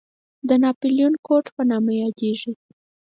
د 0.47 0.49
ناپلیون 0.63 1.13
کوډ 1.25 1.45
په 1.55 1.61
نامه 1.69 1.91
یادېږي. 2.03 2.51